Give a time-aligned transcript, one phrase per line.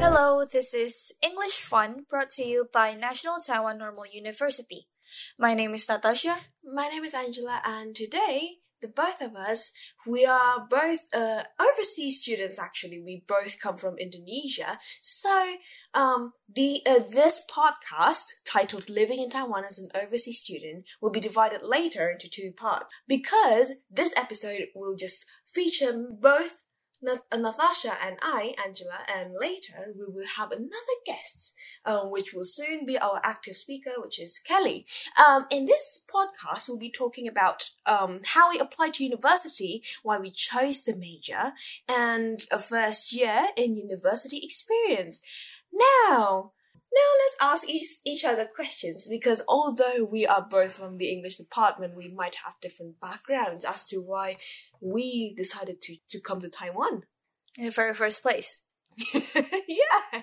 [0.00, 4.86] Hello, this is English Fun brought to you by National Taiwan Normal University.
[5.36, 6.36] My name is Natasha.
[6.64, 9.72] My name is Angela, and today the both of us
[10.06, 12.60] we are both uh, overseas students.
[12.60, 14.78] Actually, we both come from Indonesia.
[15.00, 15.56] So,
[15.94, 21.20] um, the uh, this podcast titled "Living in Taiwan as an Overseas Student" will be
[21.20, 26.62] divided later into two parts because this episode will just feature both
[27.00, 32.86] Natasha and I, Angela, and later we will have another guest, um, which will soon
[32.86, 34.86] be our active speaker, which is Kelly.
[35.18, 40.18] Um, in this podcast, we'll be talking about um, how we applied to university, why
[40.18, 41.52] we chose the major,
[41.88, 45.22] and a first year in university experience.
[45.72, 46.52] Now,
[46.92, 51.36] now let's ask each, each other questions because although we are both from the English
[51.36, 54.38] department, we might have different backgrounds as to why
[54.80, 57.02] we decided to, to come to Taiwan.
[57.58, 58.62] In the very first place.
[59.14, 60.22] yeah,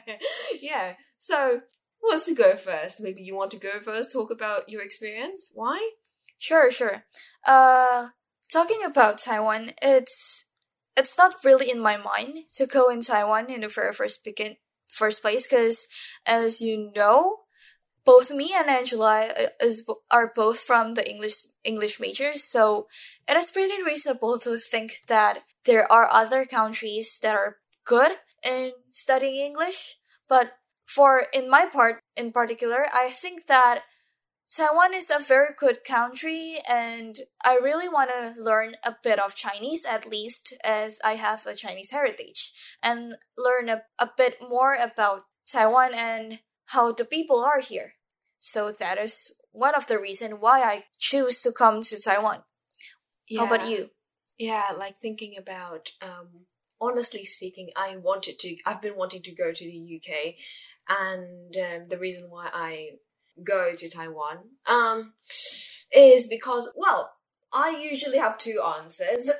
[0.61, 0.93] yeah.
[1.17, 1.61] So,
[2.01, 3.01] who wants to go first?
[3.01, 5.51] Maybe you want to go first, talk about your experience.
[5.53, 5.91] Why?
[6.39, 7.03] Sure, sure.
[7.45, 8.09] Uh,
[8.51, 10.45] talking about Taiwan, it's
[10.97, 14.55] it's not really in my mind to go in Taiwan in the very first begin
[14.87, 15.87] first place because,
[16.25, 17.37] as you know,
[18.05, 22.87] both me and Angela uh, is are both from the English English majors, so
[23.27, 28.13] it is pretty reasonable to think that there are other countries that are good
[28.45, 29.97] in studying English,
[30.29, 30.53] but
[30.85, 33.81] for in my part in particular, I think that
[34.55, 39.35] Taiwan is a very good country and I really want to learn a bit of
[39.35, 44.73] Chinese at least as I have a Chinese heritage and learn a, a bit more
[44.75, 47.95] about Taiwan and how the people are here.
[48.39, 52.43] So that is one of the reason why I choose to come to Taiwan.
[53.27, 53.41] Yeah.
[53.45, 53.89] How about you?
[54.37, 56.45] Yeah, like thinking about um
[56.79, 60.35] honestly speaking, I wanted to I've been wanting to go to the UK
[60.87, 62.91] and um, the reason why I
[63.43, 64.37] go to Taiwan
[64.69, 65.13] um
[65.93, 67.15] is because well
[67.55, 69.27] I usually have two answers.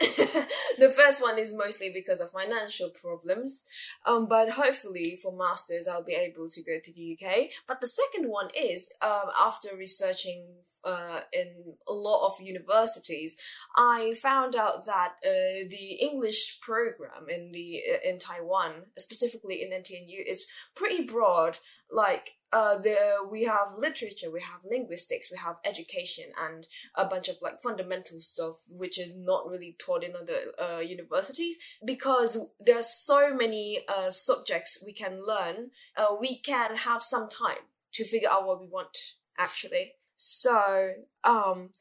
[0.79, 3.65] the first one is mostly because of financial problems,
[4.05, 7.49] um, but hopefully for masters I'll be able to go to the UK.
[7.67, 10.45] But the second one is um, after researching
[10.85, 13.35] uh, in a lot of universities,
[13.75, 19.71] I found out that uh, the English program in the uh, in Taiwan, specifically in
[19.71, 21.57] NTNU, is pretty broad.
[21.91, 27.27] Like uh, there we have literature, we have linguistics, we have education, and a bunch
[27.27, 32.77] of like fundamental stuff which is not really taught in other uh, universities because there
[32.77, 35.71] are so many uh, subjects we can learn.
[35.95, 38.97] Uh, we can have some time to figure out what we want
[39.37, 39.93] actually.
[40.15, 40.93] So,
[41.23, 41.71] um,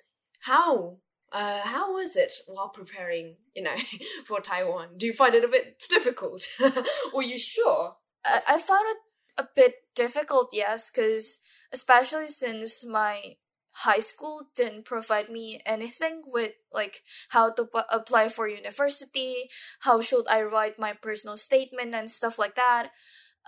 [0.41, 0.99] how
[1.33, 3.75] uh, how was it while preparing, you know,
[4.25, 4.97] for Taiwan?
[4.97, 6.47] Do you find it a bit difficult?
[7.15, 7.97] Were you sure?
[8.25, 8.99] I, I found it
[9.39, 11.39] a bit difficult, yes, because
[11.73, 13.37] especially since my
[13.79, 16.99] high school didn't provide me anything with like
[17.31, 19.51] how to p- apply for university,
[19.81, 22.91] how should I write my personal statement and stuff like that.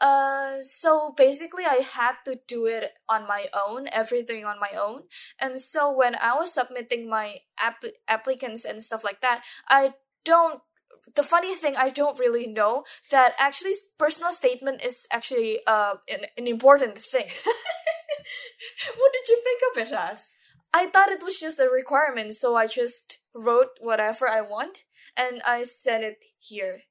[0.01, 5.05] Uh, so basically, I had to do it on my own, everything on my own.
[5.41, 10.61] And so when I was submitting my app- applicants and stuff like that, I don't
[11.15, 16.27] the funny thing I don't really know that actually personal statement is actually uh an,
[16.37, 17.27] an important thing.
[18.99, 20.34] what did you think of it as?
[20.75, 24.84] I thought it was just a requirement, so I just wrote whatever I want
[25.16, 26.83] and I sent it here.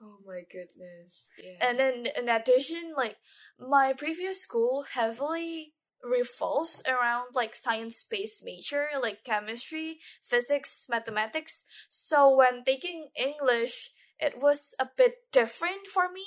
[0.00, 1.30] Oh my goodness.
[1.42, 1.68] Yeah.
[1.68, 3.16] And then in addition, like
[3.58, 5.72] my previous school heavily
[6.06, 11.64] revolves around like science based major like chemistry, physics, mathematics.
[11.88, 16.24] So when taking English, it was a bit different for me,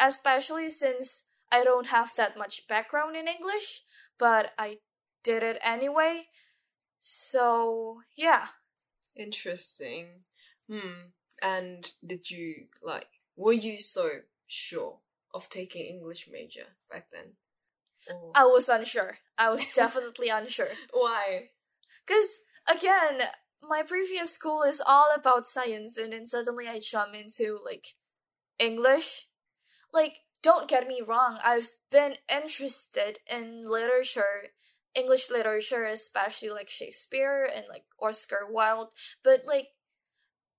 [0.00, 3.82] especially since I don't have that much background in English,
[4.18, 4.78] but I
[5.22, 6.24] did it anyway.
[6.98, 8.46] So, yeah.
[9.16, 10.24] Interesting.
[10.70, 11.12] Hmm.
[11.42, 14.08] And did you like were you so
[14.46, 14.98] sure
[15.34, 17.34] of taking English major back then?
[18.10, 18.32] Oh.
[18.34, 19.18] I was unsure.
[19.38, 20.68] I was definitely unsure.
[20.92, 21.50] Why?
[22.06, 22.38] Because,
[22.68, 23.20] again,
[23.62, 27.86] my previous school is all about science, and then suddenly I jump into, like,
[28.58, 29.26] English.
[29.92, 34.50] Like, don't get me wrong, I've been interested in literature,
[34.94, 38.88] English literature, especially like Shakespeare and like Oscar Wilde,
[39.22, 39.68] but like,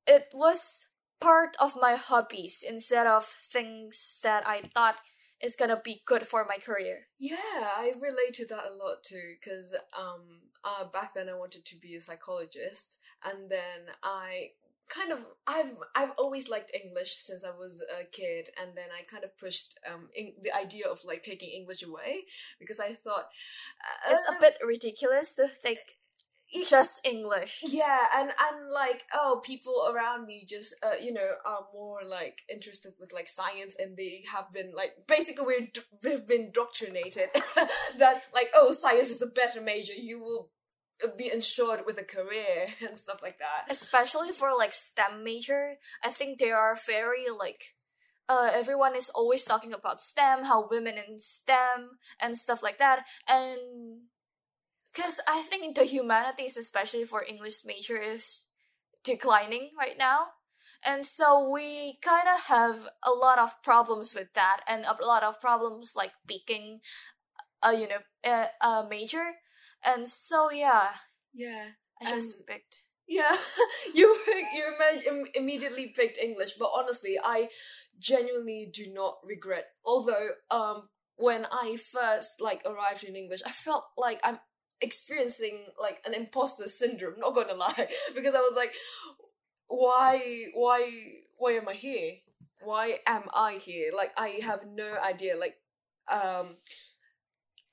[0.08, 0.88] it was
[1.22, 4.98] part of my hobbies instead of things that I thought
[5.44, 7.08] is gonna be good for my career.
[7.20, 7.38] Yeah,
[7.78, 11.76] I relate to that a lot too, because um, uh, back then I wanted to
[11.76, 14.52] be a psychologist, and then I
[14.90, 19.04] kind of I've I've always liked English since I was a kid, and then I
[19.04, 22.24] kind of pushed um in, the idea of like taking English away
[22.60, 23.28] because I thought
[23.82, 25.78] uh, It's a bit ridiculous to think
[26.70, 27.64] just English.
[27.68, 32.42] yeah and and like oh people around me just uh, you know are more like
[32.52, 35.68] interested with like science and they have been like basically we're,
[36.04, 37.30] we've been indoctrinated
[37.98, 40.50] that like oh science is the better major you will
[41.18, 46.10] be ensured with a career and stuff like that Especially for like STEM major, I
[46.10, 47.76] think they are very like
[48.30, 53.06] uh, everyone is always talking about STEM, how women in STEM and stuff like that.
[53.30, 53.83] And
[54.94, 58.48] because I think the humanities, especially for English major, is
[59.04, 60.28] declining right now.
[60.86, 65.24] And so we kind of have a lot of problems with that and a lot
[65.24, 66.82] of problems like picking
[67.64, 69.40] a, you know, a, a major.
[69.86, 70.90] And so, yeah,
[71.34, 71.70] yeah
[72.02, 72.84] I just picked.
[73.08, 73.32] Yeah,
[73.96, 74.74] you you
[75.10, 77.50] im- immediately picked English, but honestly, I
[78.00, 79.66] genuinely do not regret.
[79.86, 84.40] Although, um, when I first like arrived in English, I felt like I'm
[84.82, 87.16] experiencing like an imposter syndrome.
[87.20, 87.74] Not gonna lie,
[88.16, 88.74] because I was like,
[89.68, 90.22] why,
[90.54, 90.90] why,
[91.38, 92.14] why am I here?
[92.64, 93.92] Why am I here?
[93.96, 95.36] Like, I have no idea.
[95.38, 95.58] Like,
[96.12, 96.56] um,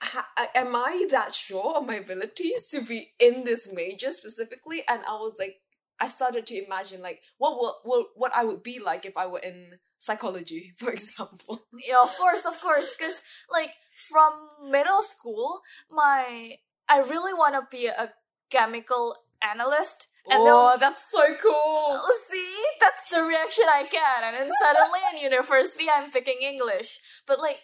[0.02, 4.81] ha- am I that sure of my abilities to be in this major specifically?
[4.88, 5.61] And I was like,
[6.00, 9.26] I started to imagine like what will, what what I would be like if I
[9.26, 11.67] were in psychology, for example.
[11.73, 12.96] Yeah, of course, of course.
[12.96, 13.23] Because,
[13.53, 14.32] like, from
[14.70, 15.61] middle school,
[15.91, 16.56] my.
[16.91, 18.13] I really want to be a
[18.51, 20.09] chemical analyst.
[20.31, 21.97] And oh, that's so cool.
[21.97, 24.23] Oh, see, that's the reaction I get.
[24.25, 27.01] And then suddenly in university, I'm picking English.
[27.27, 27.61] But, like,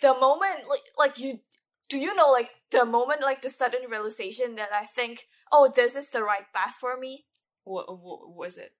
[0.00, 1.40] the moment, like, like you.
[1.90, 5.20] Do you know, like, the moment, like, the sudden realization that I think,
[5.50, 7.24] oh, this is the right path for me?
[7.64, 8.70] What, what was it?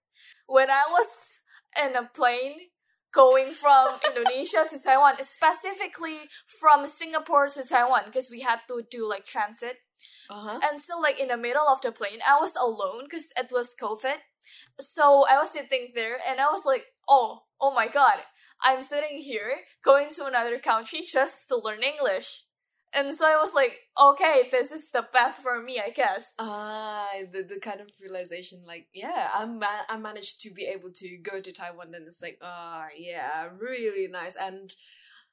[0.49, 1.41] when I was
[1.79, 2.57] in a plane
[3.15, 9.09] going from Indonesia to Taiwan, specifically from Singapore to Taiwan, because we had to do
[9.09, 9.79] like transit.
[10.31, 10.61] Uh huh.
[10.69, 13.75] And so, like, in the middle of the plane, I was alone because it was
[13.81, 14.17] COVID.
[14.79, 18.19] So I was sitting there and I was like, oh, oh my god,
[18.63, 22.45] I'm sitting here going to another country just to learn English.
[22.95, 26.35] And so I was like, okay, this is the path for me, I guess.
[26.41, 30.91] Ah, the, the kind of realization, like, yeah, I ma- I managed to be able
[30.95, 34.37] to go to Taiwan, and it's like, ah, yeah, really nice.
[34.41, 34.75] And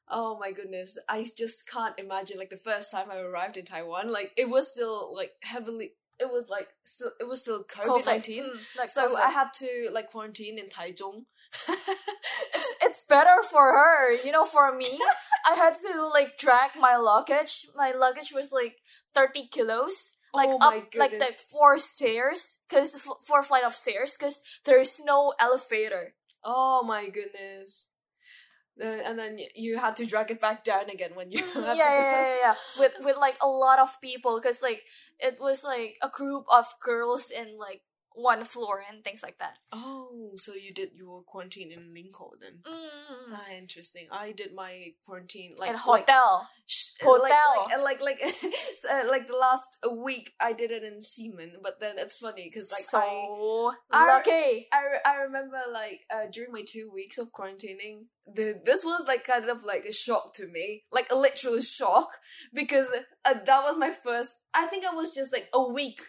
[0.10, 4.12] oh my goodness, I just can't imagine, like, the first time I arrived in Taiwan,
[4.12, 8.44] like, it was still, like, heavily, it was, like, still, it was still COVID 19.
[8.44, 9.19] Mm, like So COVID.
[9.28, 11.25] I had to, like, quarantine in Taichung.
[11.54, 14.13] it's, it's better for her.
[14.25, 14.88] You know, for me,
[15.50, 17.68] I had to like drag my luggage.
[17.75, 18.78] My luggage was like
[19.13, 20.16] 30 kilos.
[20.34, 25.02] Like Oh up like the four stairs, cause f- four flight of stairs, cause there's
[25.06, 26.13] no elevator.
[26.44, 27.92] oh my goodness.
[28.77, 31.60] Then and then you had to drag it back down again when you mm-hmm.
[31.60, 32.54] yeah, had yeah, yeah, yeah, yeah.
[32.80, 34.83] With with like a lot of people, cause like
[35.19, 37.81] it was like a group of girls in like
[38.16, 39.58] one floor and things like that.
[39.72, 42.60] Oh, so you did your quarantine in Linkou then?
[42.66, 43.34] Mm.
[43.34, 44.08] Ah, interesting.
[44.12, 46.48] I did my quarantine like like hotel.
[46.66, 47.28] sh- Hotel.
[47.84, 48.24] like like like like,
[48.92, 52.72] uh, like the last week I did it in Ximen, but then it's funny because
[52.72, 54.68] like so I I- lucky.
[54.72, 59.04] I, re- I remember like uh, during my two weeks of quarantining, the this was
[59.07, 62.07] like kind of like a shock to me, like a literal shock
[62.54, 62.88] because
[63.26, 64.38] uh, that was my first.
[64.54, 66.00] I think I was just like a week,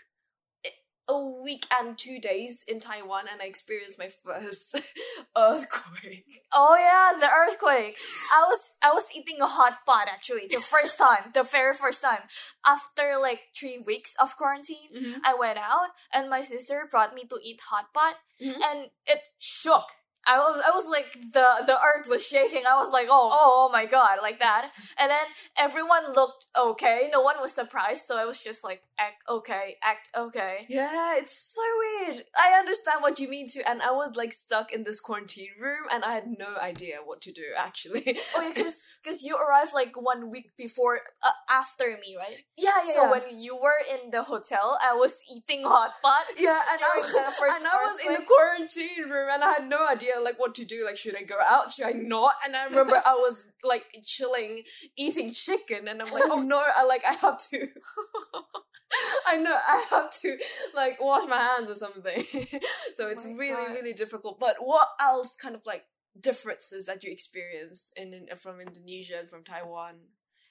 [1.08, 4.74] a week and two days in Taiwan, and I experienced my first
[5.36, 6.42] earthquake.
[6.52, 7.96] Oh yeah, the earthquake.
[8.34, 12.02] I was I was eating a hot pot actually the first time, the very first
[12.02, 12.22] time.
[12.66, 15.20] After like three weeks of quarantine, Mhm.
[15.24, 18.58] I went out and my sister brought me to eat hot pot, Mhm.
[18.70, 19.84] and it shook.
[20.26, 22.62] I was I was like the the earth was shaking.
[22.68, 25.26] I was like oh oh oh my god like that, and then
[25.58, 27.08] everyone looked okay.
[27.12, 30.66] No one was surprised, so I was just like act okay, act okay.
[30.68, 32.24] Yeah, it's so weird.
[32.36, 35.86] I understand what you mean too, and I was like stuck in this quarantine room,
[35.92, 38.02] and I had no idea what to do actually.
[38.34, 42.42] Oh yeah, cause, cause you arrived like one week before uh, after me, right?
[42.58, 42.94] yeah, yeah.
[42.94, 43.10] So yeah.
[43.10, 46.24] when you were in the hotel, I was eating hot pot.
[46.38, 46.98] Yeah, and I,
[47.38, 50.54] first and I was in the quarantine room and I had no idea like what
[50.56, 50.84] to do.
[50.84, 51.72] Like, should I go out?
[51.72, 52.32] Should I not?
[52.46, 54.62] And I remember I was like chilling,
[54.96, 57.66] eating chicken, and I'm like, oh no, I like I have to.
[59.26, 60.36] I know I have to
[60.74, 62.16] like wash my hands or something.
[62.94, 63.72] so it's oh my really God.
[63.72, 64.38] really difficult.
[64.38, 65.84] But what else kind of like
[66.20, 69.94] differences that you experience in, in from Indonesia and from Taiwan?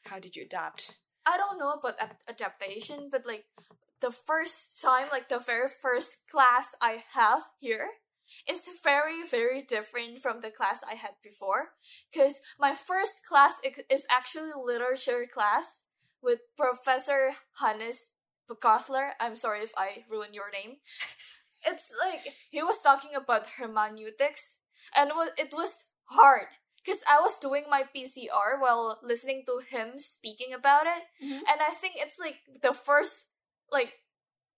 [0.06, 1.00] How did you adapt?
[1.26, 1.96] I don't know about
[2.30, 3.46] adaptation, but like
[4.02, 7.88] the first time, like the very first class I have here,
[8.50, 11.74] is very very different from the class I had before
[12.12, 15.84] because my first class is, actually a literature class
[16.22, 18.10] with Professor Hannes
[18.50, 19.12] Bergthaller.
[19.20, 20.78] I'm sorry if I ruin your name.
[21.68, 24.60] It's like he was talking about hermeneutics
[24.96, 29.62] and it was, it was hard because I was doing my PCR while listening to
[29.66, 31.42] him speaking about it, Mhm.
[31.50, 33.30] and I think it's like the first
[33.72, 33.94] like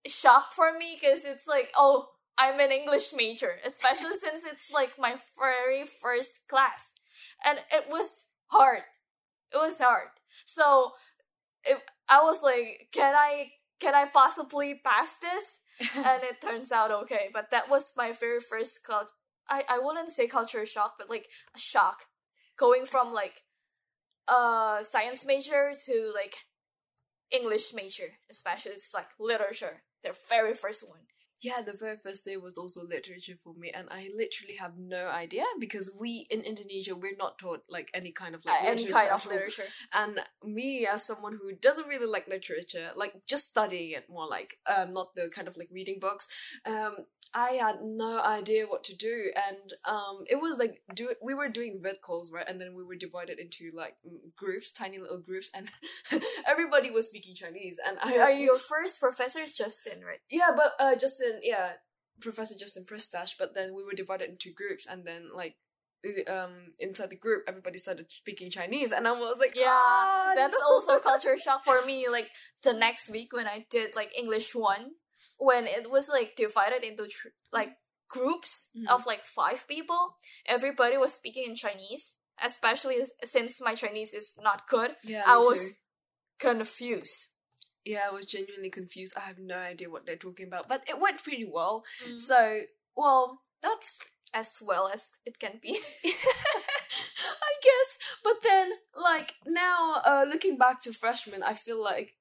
[0.07, 4.97] shock for me because it's like oh I'm an English major, especially since it's like
[4.99, 6.93] my very first class,
[7.45, 8.83] and it was hard.
[9.53, 10.09] It was hard.
[10.45, 10.93] So,
[11.63, 15.61] it, I was like, can I can I possibly pass this?
[15.97, 17.29] and it turns out okay.
[17.33, 19.11] But that was my very first cult.
[19.49, 22.05] I I wouldn't say culture shock, but like a shock,
[22.57, 23.43] going from like
[24.27, 26.35] a science major to like
[27.31, 31.01] English major, especially it's like literature, their very first one.
[31.39, 35.07] Yeah, the very first day was also literature for me, and I literally have no
[35.09, 38.85] idea because we in Indonesia we're not taught like any kind of like Uh, any
[38.89, 39.69] kind of literature.
[39.93, 44.57] And me as someone who doesn't really like literature, like just studying it more, like
[44.65, 46.27] um, not the kind of like reading books.
[46.65, 51.33] Um, I had no idea what to do, and um, it was like do we
[51.33, 53.95] were doing vid calls right, and then we were divided into like
[54.35, 55.67] groups, tiny little groups, and
[56.47, 60.19] everybody was speaking Chinese, and I, Your, I your first professor is Justin, right?
[60.31, 61.71] yeah, but uh, Justin, yeah,
[62.21, 63.35] Professor Justin Pristash.
[63.37, 65.55] But then we were divided into groups, and then like,
[66.31, 70.59] um, inside the group, everybody started speaking Chinese, and I was like, Yeah, "Ah, that's
[70.61, 72.07] no." also culture shock for me.
[72.09, 72.29] Like
[72.63, 74.91] the next week when I did like English one,
[75.37, 77.77] when it was like divided into tr- like
[78.09, 78.87] groups Mhm.
[78.87, 82.15] of like five people, everybody was speaking in Chinese.
[82.39, 85.77] Especially since my Chinese is not good, Yeah, I was too.
[86.37, 87.29] confused.
[87.83, 89.17] Yeah, I was genuinely confused.
[89.17, 91.83] I have no idea what they're talking about, but it went pretty well.
[91.97, 92.61] So So,
[92.95, 93.99] well, that's
[94.35, 95.73] as well as it can be.
[97.49, 97.99] I guess.
[98.23, 102.16] But then, like now, uh, looking back to freshman, I feel like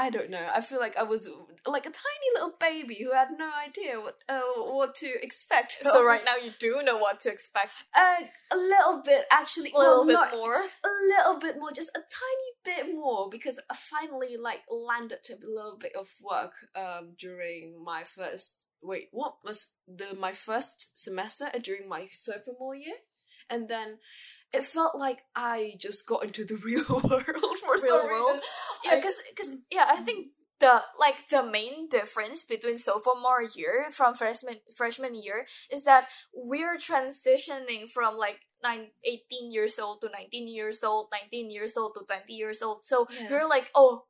[0.00, 0.46] I don't know.
[0.56, 1.28] I feel like I was
[1.66, 4.40] like a tiny little baby who had no idea what uh,
[4.72, 5.72] what to expect.
[5.72, 7.84] so right now you do know what to expect.
[7.94, 9.70] uh, a little bit actually.
[9.74, 10.54] A little well, bit not- more.
[10.56, 15.34] A little bit more, just a tiny bit more, because I finally like landed to
[15.34, 20.98] a little bit of work um during my first wait what was the my first
[20.98, 22.96] semester uh, during my sophomore year,
[23.50, 23.98] and then
[24.52, 28.36] it felt like I just got into the real world for some Real world?
[28.36, 28.40] reason.
[28.84, 29.58] Yeah, because because mm.
[29.70, 30.28] yeah, I think
[30.60, 36.76] the like the main difference between sophomore year from freshman freshman year is that we're
[36.76, 42.04] transitioning from like nine, 18 years old to 19 years old 19 years old to
[42.04, 43.28] 20 years old so Yeah.
[43.30, 44.04] we're like oh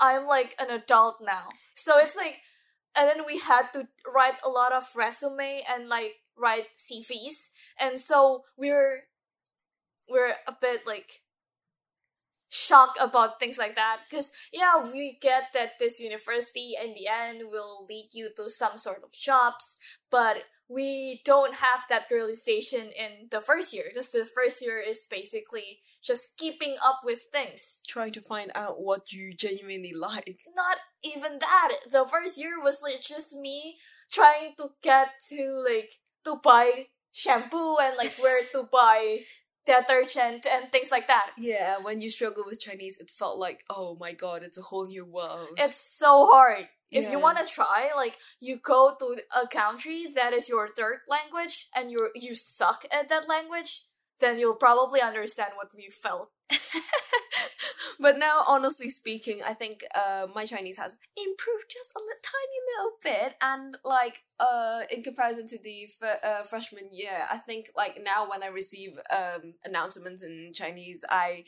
[0.00, 2.40] i'm like an adult now so it's like
[2.96, 7.98] and then we had to write a lot of resume and like write cvs and
[7.98, 9.04] so we're
[10.12, 11.20] we're a bit like
[12.54, 17.44] shocked about things like that because yeah we get that this university in the end
[17.50, 19.78] will lead you to some sort of jobs
[20.10, 25.06] but we don't have that realization in the first year because the first year is
[25.10, 30.36] basically just keeping up with things Trying to find out what you genuinely like.
[30.54, 33.76] not even that the first year was like just me
[34.10, 35.92] trying to get to like
[36.24, 39.18] to buy shampoo and like where to buy
[39.64, 43.96] detergent and things like that Yeah, when you struggle with Chinese, it felt like, oh
[44.00, 45.48] my god, it's a whole new world.
[45.56, 46.68] It's so hard.
[46.94, 50.98] If you want to try, like you go to a country that is your third
[51.08, 53.82] language and you you suck at that language,
[54.20, 56.30] then you'll probably understand what we felt.
[58.00, 62.58] but now, honestly speaking, I think uh, my Chinese has improved just a li- tiny
[62.70, 67.66] little bit, and like uh, in comparison to the f- uh, freshman year, I think
[67.76, 71.44] like now when I receive um announcements in Chinese, I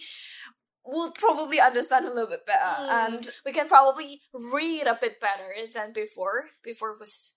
[0.84, 5.20] will probably understand a little bit better, Mm, and we can probably read a bit
[5.20, 6.50] better than before.
[6.62, 7.34] Before it was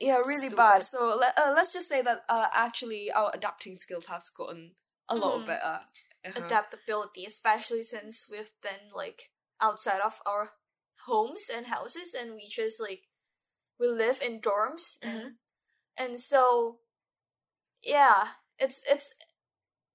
[0.00, 0.56] yeah, really Stupid.
[0.56, 0.82] bad.
[0.84, 4.72] So uh, let's just say that uh, actually our adapting skills have gotten
[5.08, 5.46] a lot Mm.
[5.46, 5.80] better.
[6.36, 6.44] Uh-huh.
[6.46, 9.30] adaptability, especially since we've been like
[9.60, 10.50] outside of our
[11.06, 13.02] homes and houses, and we just like
[13.80, 15.30] we live in dorms, and Mhm.
[15.98, 16.80] and so
[17.82, 19.14] yeah, it's it's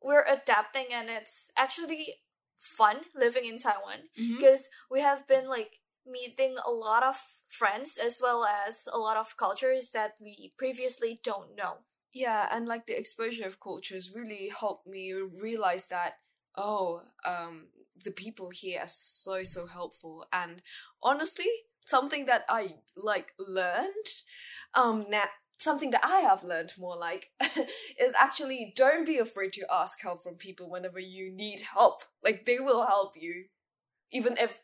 [0.02, 2.16] we're adapting, and it's actually
[2.58, 7.16] fun living in Taiwan because we have been like meeting a lot of
[7.50, 11.80] friends as well as a lot of cultures that we previously don't know.
[12.14, 16.14] Yeah, and like the exposure of cultures really helped me realize that
[16.58, 17.68] oh, um,
[18.04, 20.62] the people here are so so helpful, and
[21.02, 21.50] honestly,
[21.82, 24.08] something that I like learned,
[24.74, 25.24] um, now
[25.58, 30.22] something that I have learned more like is actually don't be afraid to ask help
[30.22, 32.02] from people whenever you need help.
[32.24, 33.46] Like they will help you,
[34.12, 34.60] even if,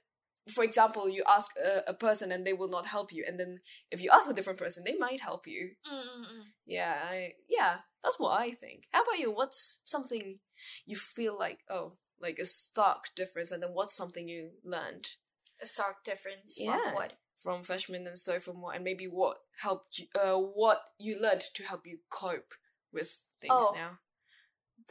[0.50, 3.60] for example, you ask a, a person and they will not help you, and then
[3.92, 5.72] if you ask a different person, they might help you.
[5.86, 6.44] Mm-mm-mm.
[6.66, 8.84] Yeah, I, yeah, that's what I think.
[8.92, 9.32] How about you?
[9.32, 10.40] What's something
[10.86, 15.16] you feel like oh, like a stark difference, and then what's something you learned
[15.62, 16.78] A stark difference Yeah.
[16.80, 17.14] from what?
[17.36, 21.88] from freshman and sophomore, and maybe what helped you, uh, what you learned to help
[21.88, 22.54] you cope
[22.92, 23.72] with things Oh.
[23.76, 24.00] now.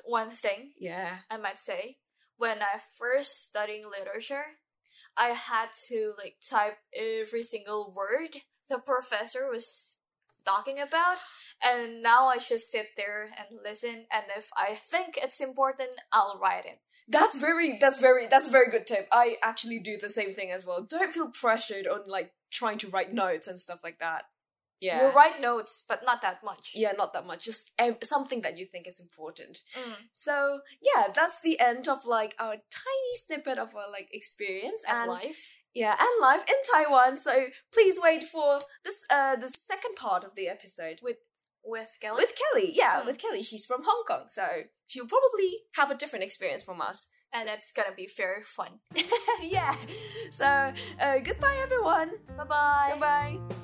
[0.05, 1.19] One thing Yeah.
[1.31, 1.99] I might say,
[2.37, 4.59] when I first studying literature,
[5.19, 9.97] I had to like type every single word the professor was
[10.45, 11.17] talking about,
[11.65, 14.07] and now I just sit there and listen.
[14.13, 16.79] And if I think it's important, I'll write it.
[17.09, 19.09] That's very that's very that's a very good tip.
[19.11, 20.87] I actually do the same thing as well.
[20.89, 24.25] Don't feel pressured on like trying to write notes and stuff like that.
[24.81, 25.09] Yeah.
[25.09, 26.73] You write notes, but not that much.
[26.75, 27.45] yeah, not that much.
[27.45, 29.63] Just um, something that you think is important.
[29.77, 29.95] Mm.
[30.13, 34.99] So yeah, that's the end of like our tiny snippet of our like experience And
[34.99, 35.55] and life.
[35.75, 37.17] yeah, and life in Taiwan.
[37.17, 37.33] So
[37.73, 41.17] please wait for this uh the second part of the episode with
[41.65, 42.17] with Kelly.
[42.23, 42.71] with Kelly.
[42.75, 43.07] Yeah, Mm.
[43.07, 43.43] with Kelly.
[43.43, 44.43] She's from Hong Kong, so
[44.87, 47.09] she'll probably have a different experience from us.
[47.35, 48.79] and it's gonna be very fun.
[49.43, 49.75] yeah.
[50.31, 52.11] So uh, goodbye, everyone.
[52.39, 52.91] Bye bye.
[52.95, 53.58] Bye bye.